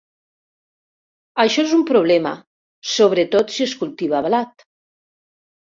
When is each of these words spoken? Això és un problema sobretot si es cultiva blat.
Això 1.43 1.65
és 1.69 1.75
un 1.81 1.85
problema 1.91 2.33
sobretot 2.95 3.55
si 3.59 3.69
es 3.71 3.79
cultiva 3.85 4.27
blat. 4.31 4.71